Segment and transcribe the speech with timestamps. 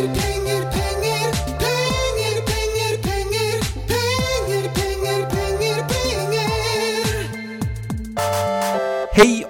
[0.00, 0.06] Hei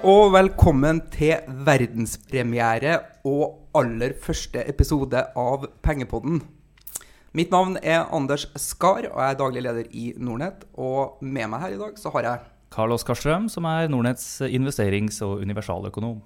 [0.03, 6.41] og velkommen til verdenspremiere og aller første episode av Pengepodden.
[7.31, 10.67] Mitt navn er Anders Skar, og jeg er daglig leder i Nordnett.
[10.75, 12.43] Og med meg her i dag så har jeg
[12.75, 16.19] Carlos Oskar Strøm, som er Nordnetts investerings- og universaløkonom.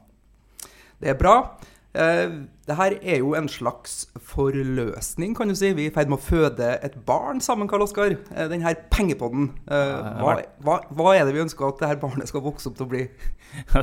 [0.98, 1.60] Det er bra.
[1.96, 2.32] Eh,
[2.66, 5.70] det her er jo en slags forløsning, kan du si.
[5.78, 8.18] Vi er i ferd med å føde et barn sammen, Karl Oskar.
[8.34, 9.52] Eh, den her pengepodden.
[9.70, 10.36] Eh, hva,
[10.66, 12.92] hva, hva er det vi ønsker at det her barnet skal vokse opp til å
[12.92, 13.06] bli?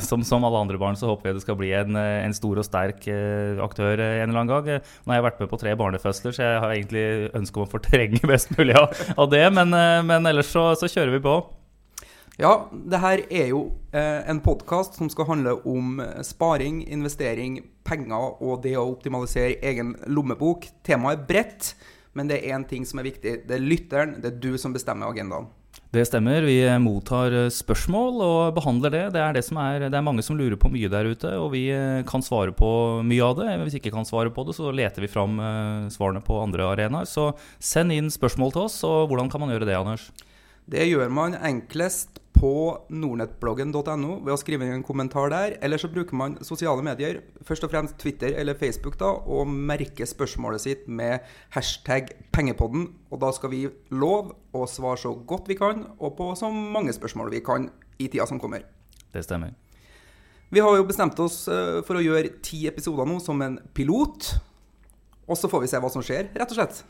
[0.04, 2.66] Som, som alle andre barn så håper jeg det skal bli en, en stor og
[2.66, 3.06] sterk
[3.64, 4.82] aktør en eller annen gang.
[4.82, 7.04] Nå har jeg vært med på tre barnefødsler, så jeg har egentlig
[7.38, 9.46] ønske om å fortrenge best mulig av, av det.
[9.56, 9.72] Men,
[10.10, 11.38] men ellers så, så kjører vi på.
[12.40, 18.42] Ja, det her er jo eh, en podkast som skal handle om sparing, investering, penger
[18.42, 20.68] og det å optimalisere egen lommebok.
[20.86, 21.72] Temaet er bredt,
[22.16, 23.42] men det er én ting som er viktig.
[23.48, 25.50] Det er lytteren, det er du som bestemmer agendaen.
[25.92, 26.44] Det stemmer.
[26.48, 29.02] Vi mottar eh, spørsmål og behandler det.
[29.12, 31.50] Det er, det som er, det er mange som lurer på mye der ute, og
[31.52, 32.70] vi eh, kan svare på
[33.04, 33.50] mye av det.
[33.60, 36.70] Hvis vi ikke kan svare på det, så leter vi fram eh, svarene på andre
[36.70, 37.08] arenaer.
[37.08, 40.08] Så send inn spørsmål til oss, og hvordan kan man gjøre det, Anders?
[40.72, 42.52] Det gjør man enklest på
[42.90, 45.54] nordnettbloggen.no ved å skrive inn en kommentar der.
[45.62, 50.08] Eller så bruker man sosiale medier, først og fremst Twitter eller Facebook, da, og merker
[50.10, 51.22] spørsmålet sitt med
[51.54, 52.88] hashtag pengepodden.
[53.14, 56.94] Og da skal vi love å svare så godt vi kan, og på så mange
[56.96, 57.70] spørsmål vi kan
[58.02, 58.66] i tida som kommer.
[59.14, 59.54] Det stemmer.
[60.52, 64.34] Vi har jo bestemt oss eh, for å gjøre ti episoder nå som en pilot.
[65.30, 66.82] Og så får vi se hva som skjer, rett og slett.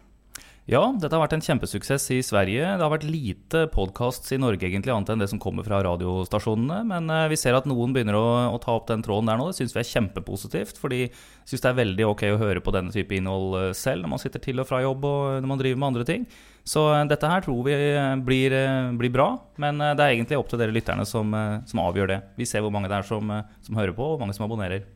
[0.71, 2.63] Ja, dette har vært en kjempesuksess i Sverige.
[2.79, 6.85] Det har vært lite podkasts i Norge, egentlig, annet enn det som kommer fra radiostasjonene.
[6.87, 9.49] Men eh, vi ser at noen begynner å, å ta opp den tråden der nå.
[9.51, 10.79] Det syns vi er kjempepositivt.
[10.79, 14.07] Fordi jeg syns det er veldig ok å høre på denne type innhold eh, selv
[14.07, 16.31] når man sitter til og fra jobb og når man driver med andre ting.
[16.63, 19.33] Så eh, dette her tror vi eh, blir, eh, blir bra.
[19.67, 22.23] Men eh, det er egentlig opp til dere lytterne som, eh, som avgjør det.
[22.39, 24.47] Vi ser hvor mange det er som, eh, som hører på, og hvor mange som
[24.47, 24.87] abonnerer.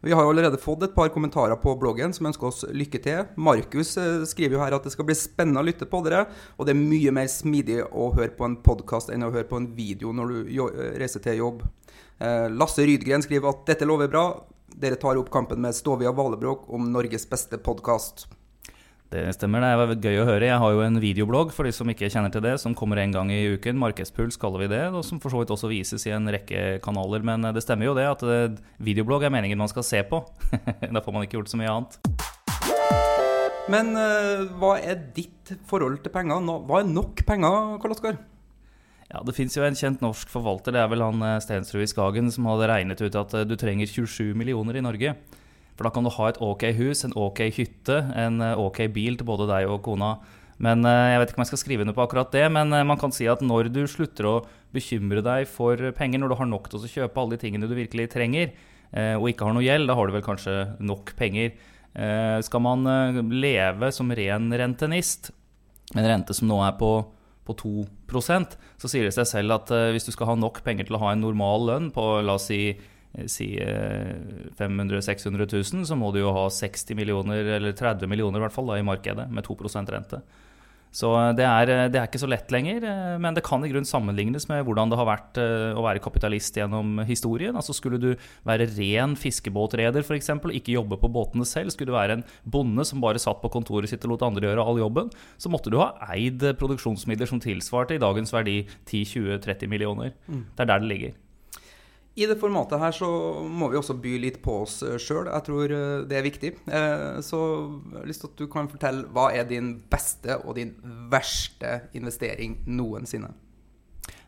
[0.00, 3.24] Vi har jo allerede fått et par kommentarer på bloggen som ønsker oss lykke til.
[3.34, 6.68] Markus eh, skriver jo her at det skal bli spennende å lytte på dere, og
[6.68, 9.66] det er mye mer smidig å høre på en podkast enn å høre på en
[9.74, 11.66] video når du eh, reiser til jobb.
[12.22, 14.26] Eh, Lasse Rydgren skriver at dette lover bra.
[14.78, 18.28] Dere tar opp kampen med Stovia Valebråk om Norges beste podkast.
[19.08, 20.44] Det stemmer, det er gøy å høre.
[20.50, 23.14] Jeg har jo en videoblogg for de som ikke kjenner til det, som kommer en
[23.14, 23.78] gang i uken.
[23.80, 27.24] Markedspuls kaller vi det, og som for så vidt også vises i en rekke kanaler.
[27.24, 30.20] Men det stemmer jo det at eh, videoblogg er meningen man skal se på.
[30.92, 31.96] da får man ikke gjort så mye annet.
[33.72, 36.44] Men eh, hva er ditt forhold til penger?
[36.44, 38.20] Nå- Hva er nok penger, Karl Oskar?
[39.08, 41.88] Ja, Det fins jo en kjent norsk forvalter, det er vel han eh, Stensrud i
[41.88, 45.16] Skagen, som hadde regnet ut at eh, du trenger 27 millioner i Norge.
[45.78, 49.14] For da kan du ha et ok hus, en ok hytte, en eh, ok bil
[49.14, 50.16] til både deg og kona.
[50.58, 52.82] Men eh, Jeg vet ikke om jeg skal skrive under på akkurat det, men eh,
[52.82, 54.34] man kan si at når du slutter å
[54.74, 57.78] bekymre deg for penger, når du har nok til å kjøpe alle de tingene du
[57.78, 58.50] virkelig trenger,
[58.88, 61.50] og ikke har noe gjeld, da har du vel kanskje nok penger.
[62.40, 62.86] Skal man
[63.28, 65.28] leve som ren rentenist,
[65.92, 66.92] en rente som nå er på
[67.48, 67.56] på
[68.08, 71.02] 2% så sier det seg selv at hvis du skal ha nok penger til å
[71.04, 72.74] ha en normal lønn på la oss si,
[73.26, 74.16] si eh,
[74.58, 78.54] 500 000-600 000, så må du jo ha 60 millioner, eller 30 millioner i hvert
[78.54, 80.20] fall, da, i markedet med 2% rente.
[80.94, 82.84] Så eh, det er, eh, det er ikke så lett lenger,
[83.18, 87.02] men det kan i grunn sammenlignes med hvordan det har vært å være kapitalist gjennom
[87.08, 87.56] historien.
[87.58, 88.10] Altså Skulle du
[88.48, 92.86] være ren fiskebåtreder f.eks., og ikke jobbe på båtene selv, skulle du være en bonde
[92.86, 95.80] som bare satt på kontoret sitt og lot andre gjøre all jobben, så måtte du
[95.80, 100.14] ha eid produksjonsmidler som tilsvarte i dagens verdi 10-20-30 millioner.
[100.28, 101.16] Det er der det ligger.
[102.18, 103.08] I det formatet her så
[103.46, 105.28] må vi også by litt på oss sjøl.
[105.30, 106.50] Jeg tror eh, det er viktig.
[106.66, 107.38] Eh, Så
[107.92, 110.72] jeg har lyst til at du kan fortelle hva er din beste og din
[111.12, 113.30] verste investering noensinne?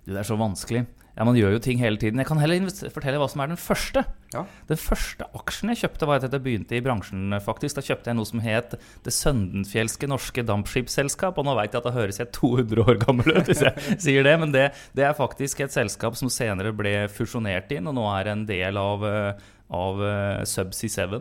[0.06, 0.84] Det er så vanskelig.
[1.20, 2.16] Ja, Man gjør jo ting hele tiden.
[2.22, 4.06] Jeg kan heller fortelle hva som er den første.
[4.32, 4.46] Ja.
[4.70, 7.34] Den første aksjen jeg kjøpte, var etter at jeg begynte i bransjen.
[7.44, 7.76] faktisk.
[7.76, 11.36] Da kjøpte jeg noe som het Det Søndenfjelske Norske Dampskipsselskap.
[11.36, 14.24] Og nå veit jeg at da høres jeg 200 år gammel ut hvis jeg sier
[14.24, 18.08] det, men det, det er faktisk et selskap som senere ble fusjonert inn, og nå
[18.14, 21.20] er en del av, eh, av eh, Subsea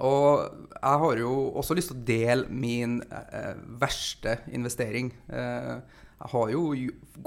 [0.00, 0.46] Og
[0.80, 3.52] jeg har jo også lyst til å dele min eh,
[3.84, 5.12] verste investering.
[5.28, 6.62] Eh, jeg har jo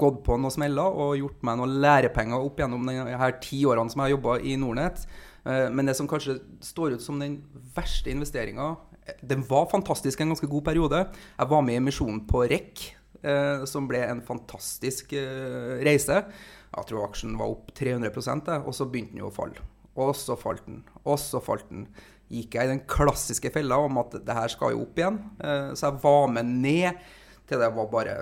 [0.00, 3.92] gått på noen smeller og gjort meg noen lærepenger opp gjennom de her ti årene
[3.92, 5.02] som jeg har jobba i Nordnett.
[5.44, 7.42] Eh, men det som kanskje står ut som den
[7.76, 8.74] verste investeringa
[9.20, 11.04] Den var fantastisk en ganske god periode.
[11.36, 12.88] Jeg var med i emisjonen på REC,
[13.22, 16.24] eh, som ble en fantastisk eh, reise.
[16.72, 18.10] Jeg tror aksjen var opp 300
[18.48, 19.62] det, og så begynte den jo å falle.
[19.94, 21.86] Og så falt den, og så falt den.
[22.26, 25.20] gikk jeg i den klassiske fella om at det her skal jo opp igjen.
[25.38, 27.06] Eh, så jeg var med ned
[27.46, 28.16] til det var bare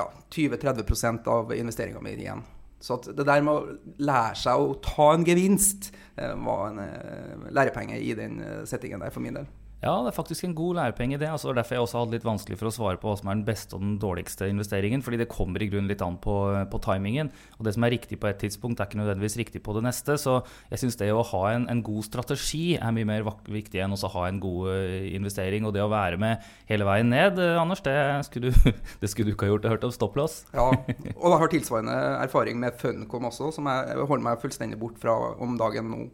[0.00, 2.42] ja, 20-30 av investeringa mi igjen.
[2.80, 7.48] Så det der med å lære seg å ta en gevinst eh, var en eh,
[7.52, 9.48] lærepenge i den eh, settingen der for min del.
[9.80, 11.28] Ja, det er faktisk en god lærepenge det.
[11.32, 13.38] Altså, er derfor jeg også hadde litt vanskelig for å svare på hva som er
[13.38, 15.00] den beste og den dårligste investeringen.
[15.00, 16.34] Fordi det kommer i grunnen litt an på,
[16.68, 17.30] på timingen.
[17.56, 20.18] Og det som er riktig på et tidspunkt, er ikke nødvendigvis riktig på det neste.
[20.20, 23.96] Så jeg syns det å ha en, en, god strategi er mye mer viktig enn
[23.96, 25.64] å ha en god eh, investering.
[25.64, 27.96] Og det å være med hele veien ned, eh, Anders, det
[28.28, 29.64] skulle du, det skulle du ikke ha gjort.
[29.64, 30.42] Jeg hørt om stopplås.
[30.52, 35.00] Ja, og jeg har tilsvarende erfaring med Funcom også, som jeg holder meg fullstendig bort
[35.00, 36.04] fra om dagen nå.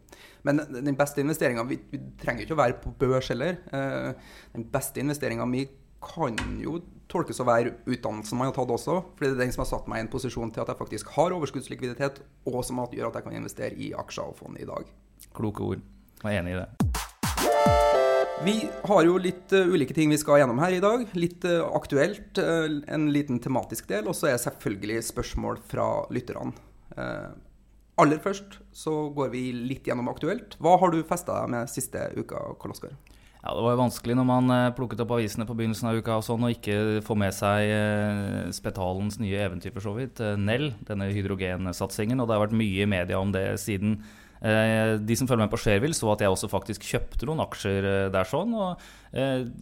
[0.47, 3.59] Men den beste investeringa vi, vi, trenger ikke å være på børs heller.
[3.75, 4.13] Eh,
[4.55, 5.65] den beste investeringa mi
[6.03, 6.77] kan jo
[7.09, 8.99] tolkes å være utdannelsen man har tatt også.
[9.17, 11.11] fordi det er den som har satt meg i en posisjon til at jeg faktisk
[11.17, 14.91] har overskuddslikviditet, og som gjør at jeg kan investere i aksjer og fond i dag.
[15.35, 15.83] Kloke ord.
[16.23, 16.67] Jeg er enig i det.
[18.45, 18.55] Vi
[18.85, 21.07] har jo litt uh, ulike ting vi skal gjennom her i dag.
[21.17, 26.53] Litt uh, aktuelt, uh, en liten tematisk del, og så er selvfølgelig spørsmål fra lytterne.
[27.97, 30.53] Aller først så går vi litt gjennom aktuelt.
[30.61, 32.93] Hva har du festa deg med siste uka, Karl Oskar?
[33.41, 36.17] Ja, Det var jo vanskelig når man eh, plukket opp avisene på begynnelsen av uka
[36.19, 40.21] og sånn, og ikke få med seg eh, Spetalens nye eventyr, for så vidt.
[40.21, 42.19] Eh, Nell, denne hydrogensatsingen.
[42.19, 43.99] Og det har vært mye i media om det siden.
[44.37, 48.27] De som følger med på Shareville, så at jeg også faktisk kjøpte noen aksjer der
[48.29, 48.51] sånn.
[48.53, 48.83] og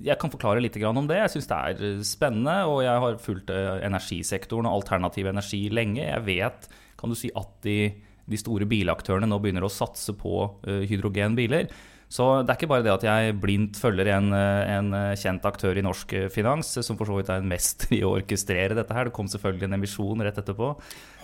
[0.04, 1.22] Jeg kan forklare litt om det.
[1.22, 6.04] Jeg syns det er spennende, og jeg har fulgt energisektoren og alternativ energi lenge.
[6.04, 6.68] Jeg vet,
[7.00, 7.78] kan du si, at de
[8.26, 11.70] de store bilaktørene nå begynner å satse på uh, hydrogenbiler.
[12.16, 15.44] Så det er ikke bare det at jeg blindt følger en, eh, en, eh, kjent
[15.50, 18.94] aktør i norsk finans, som for så vidt er en mester i å orkestrere dette
[18.94, 19.10] her.
[19.10, 20.70] Det kom selvfølgelig en emisjon rett etterpå.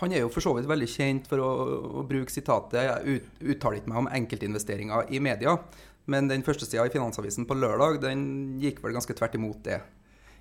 [0.02, 1.52] Han er jo for så vidt veldig kjent for å,
[2.02, 3.22] å bruke sitatet 'Jeg
[3.54, 5.60] uttaler ikke meg om enkeltinvesteringer i media'.
[6.08, 9.82] Men den første sida i Finansavisen på lørdag den gikk vel ganske tvert imot det.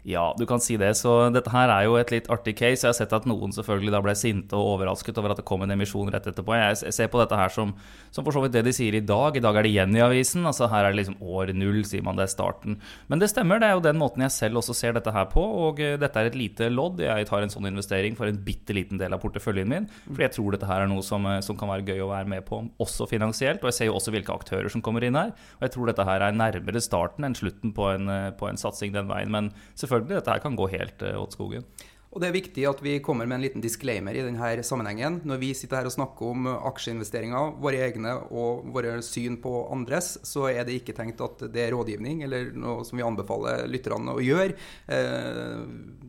[0.09, 0.95] Ja, du kan si det.
[0.97, 2.85] Så dette her er jo et litt artig case.
[2.87, 5.65] Jeg har sett at noen selvfølgelig da ble sinte og overrasket over at det kom
[5.65, 6.57] en emisjon rett etterpå.
[6.57, 7.75] Jeg ser på dette her som,
[8.15, 9.37] som for så vidt det de sier i dag.
[9.37, 10.47] I dag er det igjen i avisen.
[10.49, 12.17] Altså her er det liksom år null, sier man.
[12.17, 12.79] Det er starten.
[13.13, 13.61] Men det stemmer.
[13.61, 15.45] Det er jo den måten jeg selv også ser dette her på.
[15.67, 17.03] Og eh, dette er et lite lodd.
[17.05, 19.91] Jeg tar en sånn investering for en bitte liten del av porteføljen min.
[20.09, 22.31] Fordi jeg tror dette her er noe som, eh, som kan være gøy å være
[22.33, 23.61] med på, også finansielt.
[23.61, 25.35] Og jeg ser jo også hvilke aktører som kommer inn her.
[25.61, 28.61] Og jeg tror dette her er nærmere starten enn slutten på en, eh, på en
[28.61, 29.29] satsing den veien.
[29.31, 29.53] Men
[29.91, 31.67] selvfølgelig, dette her kan gå helt uh, åt skogen.
[32.11, 35.21] Og Det er viktig at vi kommer med en liten disclaimer i denne sammenhengen.
[35.23, 40.17] Når vi sitter her og snakker om aksjeinvesteringer, våre egne og våre syn på andres,
[40.27, 44.17] så er det ikke tenkt at det er rådgivning eller noe som vi anbefaler lytterne
[44.17, 44.59] å gjøre.
[44.91, 45.63] Eh,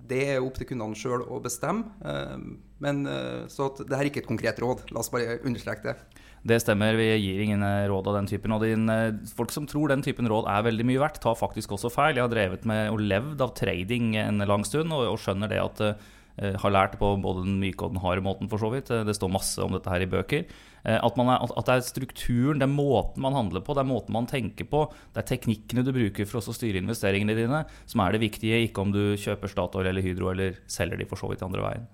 [0.10, 1.94] det er opp til kundene sjøl å bestemme.
[2.02, 2.50] Eh,
[2.82, 3.06] men
[3.54, 4.88] Så at det her er ikke et konkret råd.
[4.90, 6.22] La oss bare understreke det.
[6.42, 8.54] Det stemmer, vi gir ingen eh, råd av den typen.
[8.56, 11.76] Og din, eh, folk som tror den typen råd er veldig mye verdt, tar faktisk
[11.78, 12.18] også feil.
[12.18, 15.62] Jeg har drevet med og levd av trading en lang stund, og, og skjønner det
[15.62, 18.90] at uh, har lært på både den myke og den harde måten, for så vidt.
[18.90, 20.48] Det står masse om dette her i bøker.
[20.82, 24.16] At, er, at, det er strukturen, det er måten man handler på, det er måten
[24.16, 28.16] man tenker på, det er teknikkene du bruker for å styre investeringene dine, som er
[28.16, 31.46] det viktige, ikke om du kjøper Statoil eller Hydro eller selger de for så vidt
[31.46, 31.86] andre veien.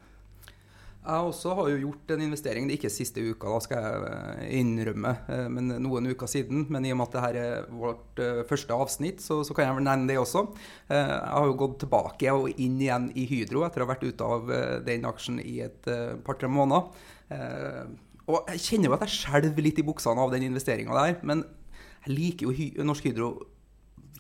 [1.07, 4.07] Jeg også har jo gjort en investering, det er ikke siste uka, da skal jeg
[4.09, 6.65] eh, innrømme, eh, men noen uker siden.
[6.73, 9.77] Men i og med at dette er vårt eh, første avsnitt, så, så, kan jeg
[9.77, 10.43] vel nevne det også.
[10.91, 14.27] Jeg har jo gått tilbake og inn igjen i Hydro etter å ha vært ute
[14.27, 14.51] av
[14.83, 15.87] den aksjen i et
[16.27, 16.91] par-tre måneder.
[18.27, 21.45] Og jeg kjenner jo at jeg skjelver litt i buksene av den investeringa der, men
[22.03, 23.31] jeg liker jo Norsk Hydro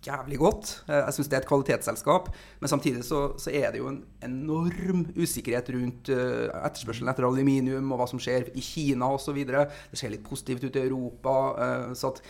[0.05, 0.71] jævlig godt.
[0.87, 2.29] Eh, jeg syns det er et kvalitetsselskap.
[2.61, 7.91] Men samtidig så, så, er det jo en enorm usikkerhet rundt uh, etterspørselen etter aluminium
[7.93, 9.37] og hva som skjer i Kina osv.
[9.47, 11.35] Det ser litt positivt ut i Europa.
[11.57, 12.21] Uh, så at,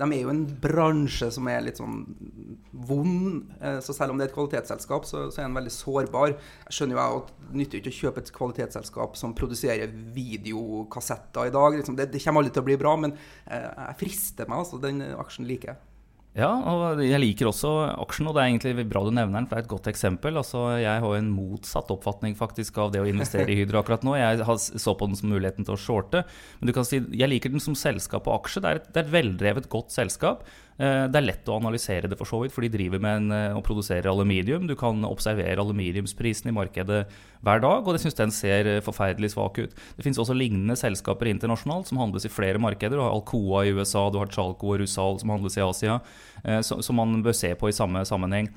[0.00, 2.02] de er jo en bransje som er litt sånn
[2.72, 3.44] vond.
[3.84, 6.34] så selv om det er et kvalitetsselskap, så, så er den veldig sårbar.
[6.66, 11.54] Jeg skjønner jo at det nytter ikke å kjøpe et kvalitetsselskap som produserer videokassetter i
[11.54, 11.78] dag.
[11.78, 13.16] Liksom, det, det, kommer aldri til å bli bra, men
[13.46, 14.64] jeg frister meg.
[14.64, 15.93] altså Den aksjen liker jeg.
[16.34, 17.68] Ja, og jeg liker også
[18.02, 20.34] aksjen, og det er egentlig bra du nevner den, for det er et godt eksempel.
[20.40, 24.16] Altså, jeg har en motsatt oppfatning faktisk av det å investere i Hydro akkurat nå.
[24.18, 26.24] Jeg så på den som muligheten til å shorte.
[26.58, 28.64] Men du kan si, jeg liker den som selskap og aksje.
[28.64, 30.42] Det er et, det er et veldrevet, godt selskap.
[30.74, 33.36] Eh, det er lett å analysere det, for så vidt, for de driver med en,
[33.54, 34.66] å produserer produsere aluminium.
[34.66, 37.04] Du kan observere aluminiumsprisen i markedet
[37.44, 39.78] hver dag, og jeg syns den ser eh, forferdelig svak ut.
[39.96, 42.98] Det finnes også lignende selskaper internasjonalt som handles i flere markeder.
[42.98, 46.00] Du har Alcoa i USA, du har Chalco og Rusal som handles i Asia,
[46.66, 48.50] som man bør se på i samme sammenheng.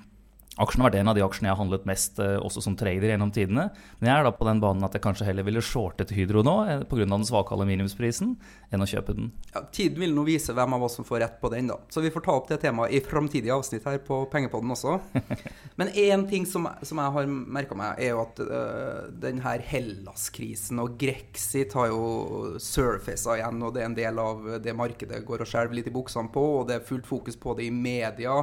[0.58, 3.12] Aksjen har vært en av de aksjene jeg har handlet mest eh, også som trader
[3.12, 3.68] gjennom tidene.
[4.00, 6.56] Men jeg er da på den banen at jeg kanskje heller ville shortet Hydro nå
[6.66, 7.06] eh, pga.
[7.06, 8.34] den svake aluminiumsprisen,
[8.74, 9.30] enn å kjøpe den.
[9.54, 11.78] Ja, tiden vil nå vise hvem av oss som får rett på den, da.
[11.94, 14.98] Så vi får ta opp det temaet i framtidige avsnitt her på Pengepodden også.
[15.80, 19.62] Men én ting som, som jeg har merka meg, er jo at øh, den her
[19.62, 25.22] Hellas-krisen og Grexit har jo surfacet igjen, og det er en del av det markedet
[25.28, 27.76] går og skjelver litt i buksene på, og det er fullt fokus på det i
[27.76, 28.42] media.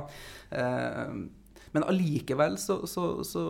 [0.55, 1.25] Eh,
[1.75, 3.43] men allikevel så, så, så,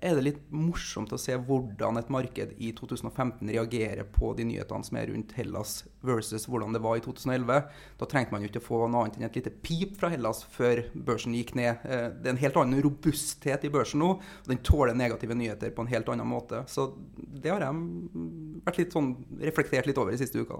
[0.00, 4.88] er det litt morsomt å se hvordan et marked i 2015 reagerer på de nyhetene
[4.88, 7.60] som er rundt Hellas versus hvordan det var i 2011.
[8.00, 10.42] Da trengte man jo ikke å få noe annet enn et lite pip fra Hellas
[10.56, 11.86] før børsen gikk ned.
[11.86, 15.70] Eh, det er en helt annen robusthet i børsen nå, og den tåler negative nyheter
[15.76, 16.64] på en helt annen måte.
[16.66, 18.24] Så det har jeg
[18.66, 19.14] vært litt sånn
[19.46, 20.58] reflektert litt over de siste uka.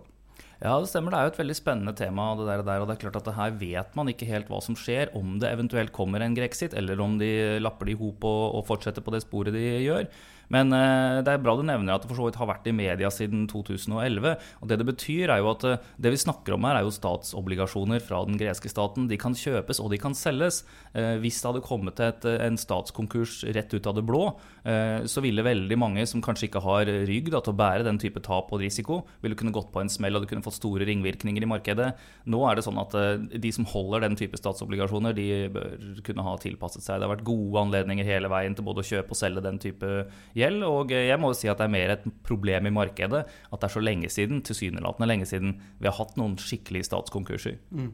[0.62, 1.12] Ja, det stemmer.
[1.12, 2.28] Det er jo et veldig spennende tema.
[2.38, 4.61] det der, og der, og det er klart at her vet man ikke helt hva
[4.62, 8.25] som skjer, om det eventuelt kommer en grexit, eller om de lapper det i hop
[8.25, 10.06] og, og fortsetter på det sporet de gjør.
[10.52, 12.74] Men eh, det er bra du nevner at det for så vidt har vært i
[12.76, 14.34] media siden 2011.
[14.60, 16.94] og Det det betyr, er jo at eh, det vi snakker om her, er jo
[16.94, 19.08] statsobligasjoner fra den greske staten.
[19.10, 20.62] De kan kjøpes og de kan selges.
[20.92, 24.26] Eh, hvis det hadde kommet et, en statskonkurs rett ut av det blå,
[24.64, 28.22] så ville veldig mange som kanskje ikke har rygg da, til å bære den type
[28.24, 31.44] tap og risiko, ville kunne gått på en smell og det kunne fått store ringvirkninger
[31.44, 31.90] i markedet.
[32.32, 32.96] Nå er det sånn at
[33.28, 36.96] de som holder den type statsobligasjoner, de bør kunne ha tilpasset seg.
[36.96, 39.92] Det har vært gode anledninger hele veien til både å kjøpe og selge den type
[40.36, 40.64] gjeld.
[40.66, 43.68] Og jeg må jo si at det er mer et problem i markedet at det
[43.68, 47.60] er så lenge siden, tilsynelatende lenge siden, vi har hatt noen skikkelige statskonkurser.
[47.74, 47.92] Mm.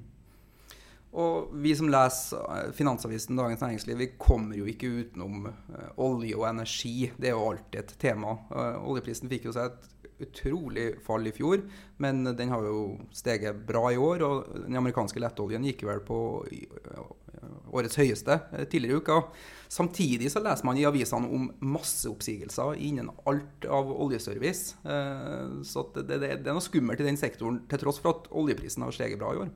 [1.20, 6.36] Og vi som leser eh, Finansavisen Dagens Næringsliv, vi kommer jo ikke utenom uh, olje
[6.38, 7.10] og energi.
[7.18, 8.36] Det er jo alltid et tema.
[8.52, 9.88] Uh, oljeprisen fikk jo seg et
[10.24, 11.62] utrolig fall i fjor,
[12.02, 14.24] men den har jo steget bra i år.
[14.26, 16.18] Og den amerikanske lettoljen gikk vel på
[17.70, 18.36] årets høyeste
[18.70, 19.18] tidligere i uka.
[19.70, 24.76] Samtidig så leser man i avisene om masseoppsigelser innen alt av oljeservice.
[25.66, 28.84] Så det, det, det er noe skummelt i den sektoren, til tross for at oljeprisen
[28.84, 29.52] har steget bra i år.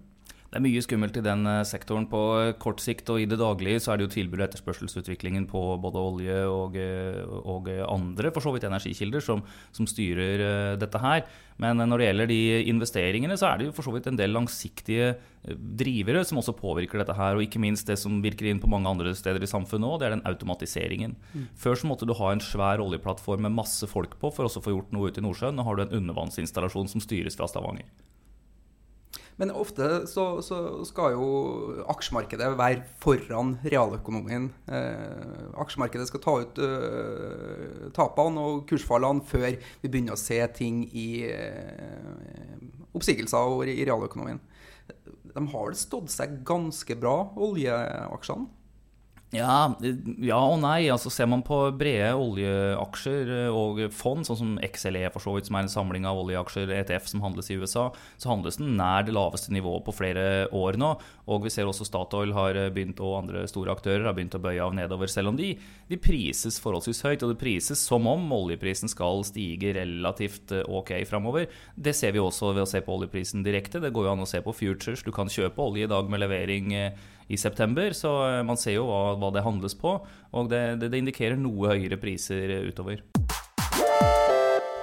[0.54, 2.04] Det er mye skummelt i den eh, sektoren.
[2.06, 2.20] På
[2.62, 5.98] kort sikt og i det daglige så er det jo tilbud- og etterspørselsutviklingen på både
[5.98, 9.42] olje og, eh, og andre for så vidt energikilder som,
[9.74, 11.24] som, styrer dette her.
[11.58, 12.38] Men når det gjelder de
[12.70, 15.16] investeringene, så er det jo for så vidt en del langsiktige
[15.82, 17.34] drivere som også påvirker dette her.
[17.34, 20.06] Og ikke minst det som virker inn på mange andre steder i samfunnet òg, det
[20.06, 21.18] er den automatiseringen.
[21.34, 21.50] Mm.
[21.66, 24.68] Før så måtte du ha en svær oljeplattform med masse folk på for også å
[24.70, 25.58] få gjort noe ute i Nordsjøen.
[25.58, 27.90] Nå har du en undervannsinstallasjon som styres fra Stavanger.
[29.40, 31.28] Men ofte så, så, skal jo
[31.90, 34.46] aksjemarkedet være foran realøkonomien.
[34.70, 40.84] Eh, aksjemarkedet skal ta ut eh, tapene og kursfallene før vi begynner å se ting
[40.94, 42.54] i eh,
[42.94, 44.38] oppsigelser og i realøkonomien.
[45.34, 48.63] De har stått seg ganske bra, oljeaksjene?
[49.34, 49.74] Ja,
[50.22, 50.86] ja, og nei.
[50.92, 55.48] altså Ser man på brede oljeaksjer eh, og fond, sånn som XLE, for så vidt,
[55.48, 57.88] som er en samling av oljeaksjer, ETF, som handles i USA,
[58.20, 60.92] så handles den nær det laveste nivået på flere år nå.
[61.26, 64.62] Og vi ser også Statoil har begynt, og andre store aktører har begynt å bøye
[64.62, 65.54] av nedover, selv om de,
[65.90, 67.26] de prises forholdsvis høyt.
[67.26, 71.48] Og det prises som om oljeprisen skal stige relativt eh, ok framover.
[71.74, 73.82] Det ser vi også ved å se på oljeprisen direkte.
[73.82, 75.02] Det går jo an å se på futures.
[75.02, 77.92] Du kan kjøpe olje i dag med levering eh, i september.
[77.96, 79.96] Så eh, man ser jo hva, hva det handles på,
[80.34, 83.04] og det, det, det, indikerer noe høyere priser utover.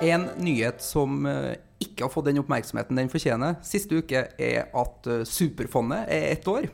[0.02, 5.10] En nyhet som eh, ikke har fått den oppmerksomheten den fortjener siste uke, er at
[5.10, 6.70] eh, Superfondet er ett år.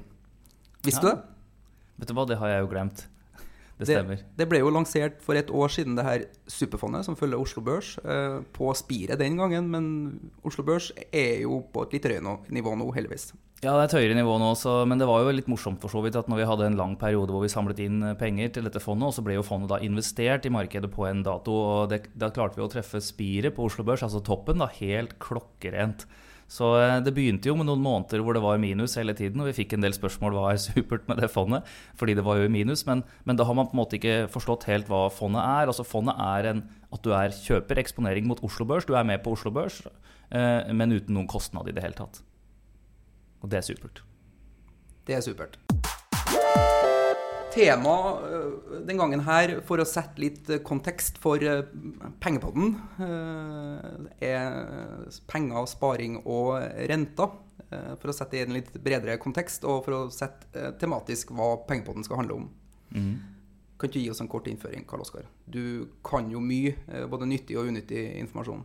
[0.86, 1.04] Visste ja.
[1.04, 1.20] du det?
[1.98, 3.08] Vet du hva, det har jeg jo glemt.
[3.78, 4.22] Det stemmer.
[4.22, 7.62] Det, det, ble jo lansert for et år siden, det her Superfondet, som følger Oslo
[7.62, 9.70] Børs, eh, på spiret den gangen.
[9.74, 9.90] Men
[10.46, 13.32] Oslo Børs er jo på et litt høyere nivå nå, heldigvis.
[13.58, 15.90] Ja, det er et høyere nivå nå, også, men det var jo litt morsomt for
[15.90, 18.52] så vidt at når vi hadde en lang periode hvor vi samlet inn eh, penger
[18.54, 21.56] til dette fondet, og så ble jo fondet da investert i markedet på en dato,
[21.58, 25.18] og det, da klarte vi å treffe spiret på Oslo Børs, altså toppen, da helt
[25.22, 26.06] klokkerent.
[26.48, 29.50] Så eh, det begynte jo med noen måneder hvor det var minus hele tiden, og
[29.50, 31.68] vi fikk en del spørsmål hva er supert med det fondet,
[32.00, 32.86] fordi det var jo i minus.
[32.88, 35.68] Men, men da har man på en måte ikke forstått helt hva fondet er.
[35.68, 36.64] Altså Fondet er en,
[36.96, 39.84] at du er kjøper eksponering mot Oslo Børs, du er med på Oslo Børs,
[40.32, 42.24] eh, men uten noen kostnad i det hele tatt.
[43.44, 44.06] Og det er supert.
[45.08, 45.60] Det er supert
[47.58, 47.96] tema
[48.28, 51.64] eh, den gangen her, for å sette litt eh, kontekst for eh,
[52.24, 52.76] pengepodden,
[54.24, 54.56] er
[55.30, 56.58] penger, sparing og
[56.92, 57.36] renter.
[57.68, 61.50] For å sette det i en litt bredere kontekst, og for å sette tematisk hva
[61.68, 62.46] pengepodden skal handle om.
[62.96, 63.10] Mm.
[63.82, 65.26] Kan du gi oss en kort innføring, Karl Oskar?
[65.44, 66.78] Du kan jo mye,
[67.12, 68.64] både nyttig og unyttig informasjon.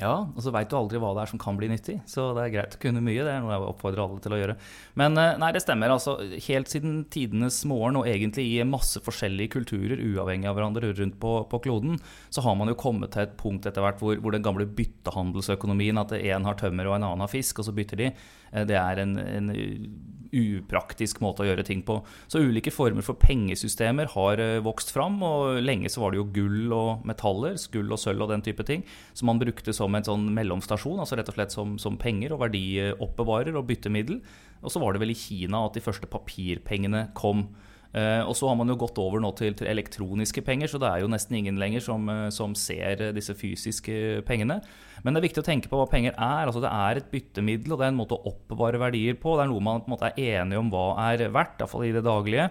[0.00, 1.98] Ja, og så veit du aldri hva det er som kan bli nyttig.
[2.08, 3.22] Så det er greit å kunne mye.
[3.22, 4.56] Det er noe jeg oppfordrer alle til å gjøre.
[4.98, 5.92] Men eh, nei, det stemmer.
[5.92, 11.18] altså Helt siden tidenes morgen, og egentlig i masse forskjellige kulturer, uavhengig av hverandre rundt
[11.22, 12.00] på, på kloden,
[12.32, 16.00] så har man jo kommet til et punkt etter hvert hvor, hvor den gamle byttehandelsøkonomien,
[16.00, 18.10] at én har tømmer og en annen har fisk, og så bytter de,
[18.52, 19.52] det er en, en
[20.32, 21.98] upraktisk måte å gjøre ting på.
[22.30, 26.28] Så ulike former for pengesystemer har eh, vokst fram, og lenge så var det jo
[26.34, 30.08] gull og metaller, gull og sølv og den type ting, som man brukte som en
[30.08, 34.22] sånn mellomstasjon, altså rett og slett som, som penger og verdioppbevarer og byttemiddel.
[34.62, 37.50] Og så var det vel i Kina at de første papirpengene kom.
[37.92, 40.88] Eh, og så har man jo gått over nå til, til, elektroniske penger, så det
[40.88, 44.62] er jo nesten ingen lenger som, eh, som, ser disse fysiske pengene.
[45.04, 46.46] Men det er viktig å tenke på hva penger er.
[46.46, 49.36] altså Det er et byttemiddel, og det er en måte å oppbevare verdier på.
[49.36, 51.92] Det er noe man på en måte er enige om hva er verdt, iallfall i
[51.92, 52.48] det daglige.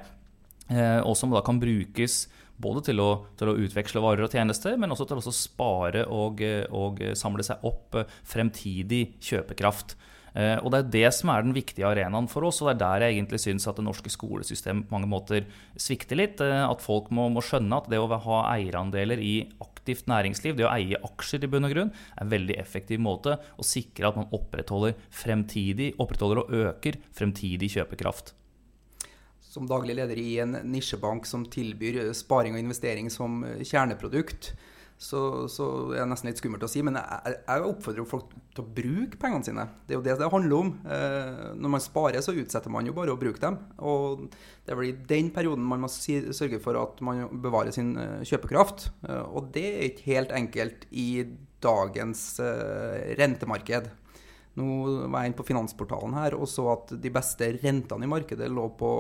[0.70, 2.28] Eh, og som da kan brukes
[2.62, 6.44] både til å, til å, utveksle varer og tjenester, men også til å spare og,
[6.78, 7.98] og samle seg opp
[8.30, 9.96] fremtidig kjøpekraft.
[10.32, 12.82] Eh, og Det er det som er den viktige arenaen for oss, og det er
[12.84, 16.42] der jeg egentlig syns at det norske skolesystemet på mange måter svikter litt.
[16.44, 20.68] Eh, at folk må, må, skjønne at det å ha eierandeler i aktivt næringsliv, det
[20.68, 24.20] å eie aksjer i bunn og grunn, er en veldig effektiv måte å sikre at
[24.20, 28.36] man opprettholder fremtidig, opprettholder og øker fremtidig kjøpekraft.
[29.52, 34.54] Som daglig leder i en nisjebank som tilbyr sparing og investering som kjerneprodukt,
[35.02, 35.66] så, så
[35.96, 36.84] er det nesten litt skummelt å si.
[36.86, 39.64] Men jeg, jeg oppfordrer folk til å bruke pengene sine.
[39.88, 40.68] Det er jo det det handler om.
[40.86, 43.58] Eh, når man sparer, så utsetter man jo bare å bruke dem.
[43.82, 47.74] Og det er vel i den perioden man må si, sørge for at man bevarer
[47.74, 48.92] sin eh, kjøpekraft.
[49.08, 51.08] Eh, og det er ikke helt enkelt i
[51.62, 52.22] dagens
[53.18, 53.90] rentemarked.
[54.58, 54.68] Nå
[55.14, 58.66] var jeg inne på Finansportalen her og så at de beste rentene i markedet lå
[58.78, 58.92] på,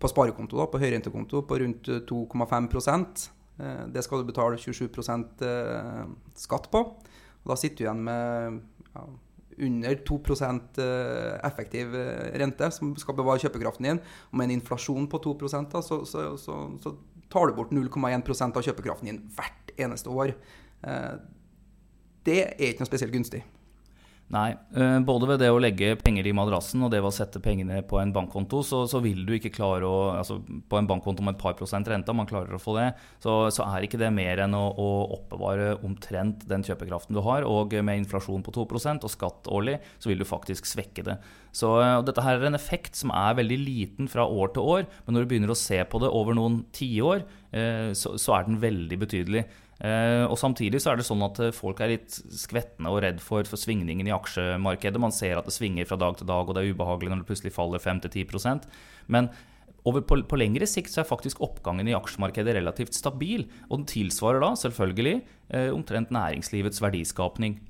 [0.00, 3.35] på sparekonto, da, på høyrentekonto, på rundt 2,5 Eh,
[3.92, 4.88] det skal du betale 27
[5.46, 6.02] eh,
[6.36, 6.82] skatt på.
[6.82, 8.60] Og da sitter du igjen med
[8.92, 9.04] ja,
[9.68, 10.18] under 2
[10.84, 11.96] eh, effektiv
[12.42, 14.02] rente, som skal bevare kjøpekraften din.
[14.30, 15.36] Og med en inflasjon på 2
[15.72, 16.96] da, så, så, så, så
[17.32, 20.36] tar du bort 0,1% av kjøpekraften din hvert eneste år.
[22.26, 23.40] Det er ikke noe spesielt gunstig.
[24.34, 24.56] Nei.
[24.74, 27.78] Eh, både ved det å legge penger i madrassen og det ved å sette pengene
[27.86, 31.36] på en bankkonto, så, så, vil du ikke klare å Altså på en bankkonto med
[31.36, 32.88] et par prosent rente, man klarer å få det,
[33.22, 37.46] så, så er ikke det mer enn å, å, oppbevare omtrent den kjøpekraften du har.
[37.46, 41.18] Og med inflasjon på 2% og skatt årlig, så vil du faktisk svekke det.
[41.54, 41.70] Så
[42.06, 45.24] dette her er en effekt som er veldig liten fra år til år, men når
[45.24, 47.22] du begynner å se på det over noen tiår,
[47.54, 49.46] eh, så, så er den veldig betydelig.
[49.76, 53.20] Eh, og Samtidig så er det sånn at eh, folk er litt skvetne og redd
[53.20, 55.02] for, for svingningen i aksjemarkedet.
[55.02, 57.28] Man ser at det svinger fra dag til dag, og det er ubehagelig når det
[57.28, 58.64] plutselig faller 5-10%
[59.12, 59.30] Men
[59.86, 63.46] over på, på, lengre sikt så er faktisk oppgangen i aksjemarkedet relativt stabil.
[63.68, 67.60] Og den tilsvarer da selvfølgelig eh, omtrent næringslivets verdiskapning.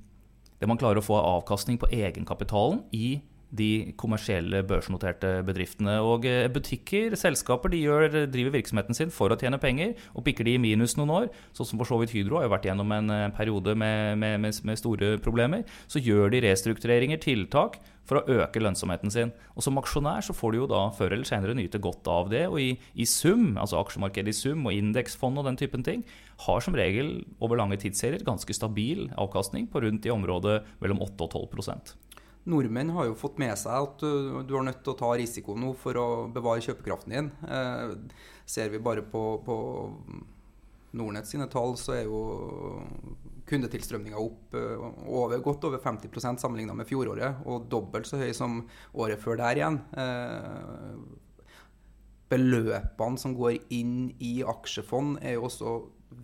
[0.56, 3.18] Det man klarer å få av avkastning på egenkapitalen i
[3.54, 5.98] de kommersielle børsnoterte bedriftene.
[6.04, 9.94] Og eh, butikker, selskaper, de gjør, driver virksomheten sin for å tjene penger.
[10.14, 12.54] Og pikker de i minus noen år, sånn som for så vidt Hydro har jo
[12.56, 17.22] vært gjennom en eh, periode med, med, med, med, store problemer, så gjør de restruktureringer,
[17.22, 19.32] tiltak, for å øke lønnsomheten sin.
[19.59, 22.44] Og som aksjonær så får du jo da før eller senere nyte godt av det.
[22.46, 26.06] Og i, i sum, altså aksjemarkedet i sum og indeksfond og den typen ting,
[26.46, 31.26] har som regel over lange tidsserier ganske stabil avkastning på rundt i området mellom 8
[31.26, 32.05] og 12
[32.46, 35.56] Nordmenn har jo fått med seg at du, du er nødt til å ta risiko
[35.59, 37.30] nå for å bevare kjøpekraften din.
[37.42, 37.94] Eh,
[38.46, 39.56] ser vi bare på, på
[40.96, 42.20] Nordnett sine tall, så er jo
[43.50, 48.62] kundetilstrømninga opp eh, over, godt over 50% sammenligna med fjoråret, og dobbelt så høy som
[48.94, 49.80] året før der igjen.
[49.98, 50.94] Eh,
[52.30, 55.76] beløpene som går inn i aksjefond, er jo også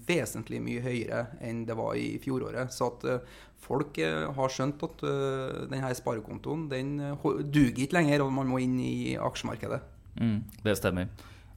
[0.06, 2.72] vesentlig mye høyere enn det var i fjoråret.
[2.74, 8.24] Så at uh, folk uh, har skjønt at uh, denne sparekontoen den duger ikke lenger,
[8.24, 9.82] og man må inn i aksjemarkedet.
[10.20, 11.12] Mm, det stemmer.